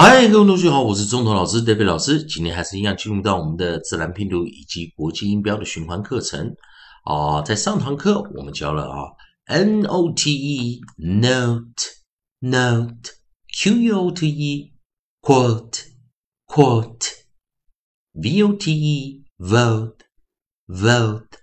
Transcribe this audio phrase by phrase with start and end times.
[0.00, 2.22] 嗨，各位同学好，我是中头老师 David 老师。
[2.22, 6.54] 今天还是一样进入到我们的自然拼读以及国际音标的循环课程
[7.02, 7.42] 啊。
[7.42, 9.10] 在上堂课我们教了啊
[9.46, 11.82] ，n o t e note
[12.38, 13.10] note
[13.52, 14.72] q u o t e
[15.20, 15.86] quote
[16.46, 17.08] quote
[18.12, 19.96] v o t e vote
[20.68, 21.38] vote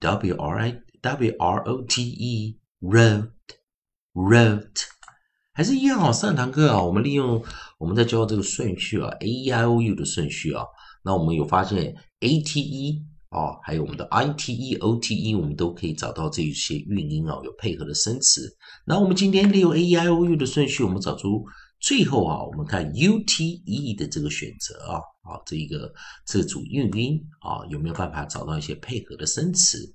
[0.00, 3.30] w r i w r o t e wrote
[4.14, 4.97] wrote
[5.58, 6.12] 还是一样哦。
[6.12, 7.42] 上堂课啊，我们利用
[7.80, 10.62] 我们在教这个顺序啊，a e i o u 的顺序啊，
[11.02, 18.48] 那我们有发现 a t e 啊，还有我们的 i t e o t e，我们都可以找到这一些韵音啊，有配合的生词。
[18.86, 21.44] 那我们今天利用 a e i o u 的顺序，我们找出
[21.80, 25.92] 最后啊，我们看 u t e 的这个选择啊，啊，这一个
[26.24, 29.92] 这组韵音啊，有没有办法找到一些配合的生词？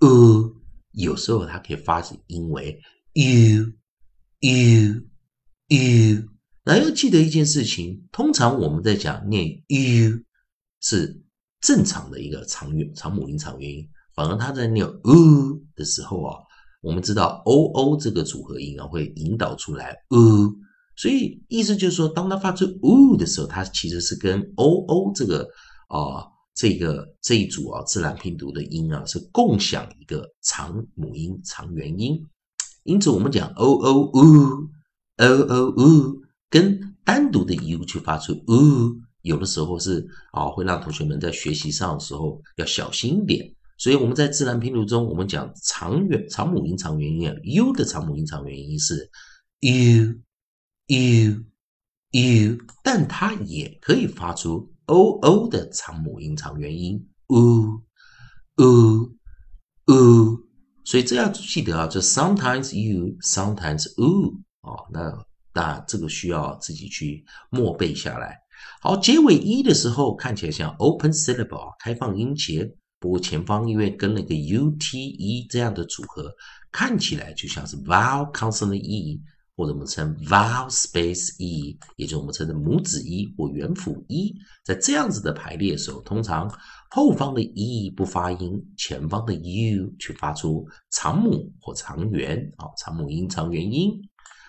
[0.00, 0.56] u，
[0.92, 2.80] 有时候它可以发音为
[3.12, 3.72] u
[4.40, 5.06] u
[5.68, 6.28] u。
[6.64, 10.24] 那要记得一件事情，通常我们在讲念 u
[10.80, 11.22] 是
[11.60, 16.49] 正常的一个长元、长母音、长元音，反而它在念 u 的时候啊。
[16.80, 20.56] 我们知道 o o 这个组合音啊，会引导出来 u，
[20.96, 25.46] 所以意思就是说，当它发出 u 的时候，它其实是跟 o o 这个
[25.88, 26.24] 啊
[26.54, 32.26] 这个这一组啊自然拼读的音啊是共享一个长母音长元音，
[32.84, 34.68] 因此我们讲 o o u
[35.16, 43.54] o o u 跟单独的 u 去发出 u，有的时候是啊会让同学们在学习上的时候要小心一点。
[43.80, 49.10] 所以我们在自然拼读中，我们讲长元长母音长元音啊，u 的长母音长元音是
[49.60, 50.20] u
[50.88, 51.44] u
[52.10, 57.82] u，但它也可以发出 o o 的长母音长元音 u
[58.56, 59.16] u
[59.86, 60.46] u，
[60.84, 65.24] 所以这要记得啊，就 sometimes u sometimes u 啊，那
[65.54, 68.36] 那这个需要自己去默背下来。
[68.82, 72.76] 好，结尾一的时候看起来像 open syllable 开放音节。
[73.00, 76.30] 不过前方因为跟那个 u t e 这样的组合，
[76.70, 79.20] 看起来就像是 vowel consonant e，
[79.56, 84.34] 或者我们称 vowel space e，也就是我们称的母子一或元辅 e，。
[84.64, 86.46] 在这样子的排列时候，通常
[86.90, 93.92] 后方的 e 不发音，前方的 u 去发出长母或长元啊，长母音长元音。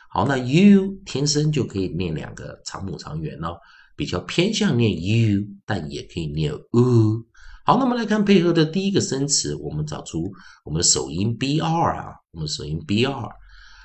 [0.10, 3.58] 好，那 u 天生就可以念两个长母长元哦，
[4.02, 7.24] 比较偏向念 u，但也可以念 u。
[7.64, 10.34] 好，那么来看配合的第一个生词，我们找出
[10.66, 13.30] 我们的首音 b r 啊，我们首音 b r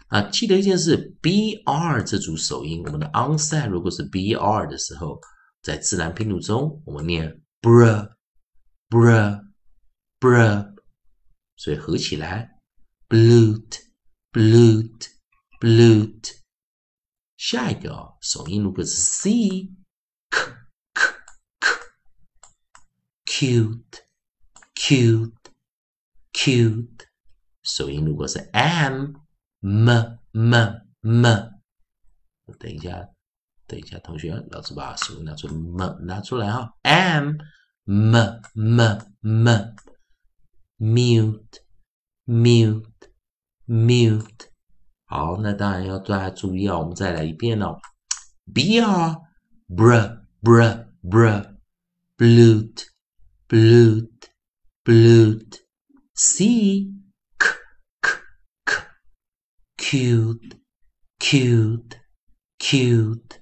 [0.06, 5.20] 啊，记得一件事，b r 这组首音，我们的 onset 如果是 b r 的时候，
[5.60, 8.08] 在自然拼读中，我们念 bra，bra，bra，
[11.56, 12.48] 所以合起来
[13.06, 13.80] blute
[14.32, 15.08] blute
[15.60, 16.30] blute。
[17.36, 19.68] 下一个，首音如果是 c。
[23.24, 24.04] Cute,
[24.74, 25.32] cute,
[26.32, 27.06] cute。
[27.62, 29.12] 首音如果是 m
[29.60, 30.54] m m
[31.00, 31.50] m，
[32.58, 33.08] 等一下，
[33.66, 37.36] 等一下，同学，老师把首音拿出 m 拿出来哈，m
[37.84, 38.80] m m
[39.20, 39.74] m
[40.78, 41.60] mute
[42.26, 42.86] mute
[43.66, 44.48] mute。
[45.04, 47.78] 好，那当然要大家注意啊，我们再来一遍哦
[48.52, 49.20] ，br
[49.67, 49.93] br
[50.41, 50.61] br
[51.01, 51.41] br
[52.17, 52.91] blute
[53.51, 54.29] blute,
[54.85, 55.59] blute.
[56.15, 56.87] C,
[57.37, 57.47] k,
[58.01, 58.09] k,
[58.65, 58.81] k.
[59.77, 60.55] Cute,
[61.19, 61.99] cute,
[62.57, 63.41] cute.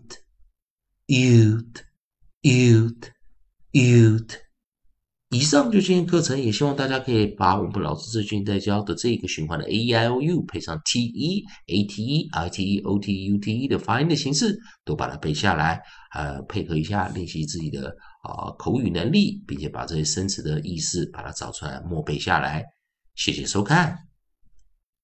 [5.73, 12.79] 就今天课程，也希望大家可以把我们老师最近在教的这一个循环的 a e i o u 配上 t e a t e i t e
[12.81, 14.55] o t u t e 的发音的形式，
[14.85, 15.81] 都把它背下来，
[16.13, 17.89] 呃，配合一下练习自己的。
[18.21, 22.63] 啊，口语能力，并且把这些生词的意思把它找出来，默背下来。
[23.15, 24.12] 谢谢收看。